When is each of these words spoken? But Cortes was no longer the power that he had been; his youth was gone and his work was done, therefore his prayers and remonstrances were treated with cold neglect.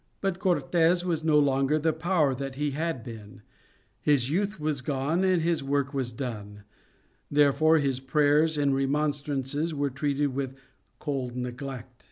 But 0.19 0.39
Cortes 0.39 1.05
was 1.05 1.23
no 1.23 1.37
longer 1.37 1.77
the 1.77 1.93
power 1.93 2.33
that 2.33 2.55
he 2.55 2.71
had 2.71 3.03
been; 3.03 3.43
his 3.99 4.31
youth 4.31 4.59
was 4.59 4.81
gone 4.81 5.23
and 5.23 5.43
his 5.43 5.63
work 5.63 5.93
was 5.93 6.11
done, 6.11 6.63
therefore 7.29 7.77
his 7.77 7.99
prayers 7.99 8.57
and 8.57 8.73
remonstrances 8.73 9.75
were 9.75 9.91
treated 9.91 10.33
with 10.33 10.55
cold 10.97 11.35
neglect. 11.35 11.99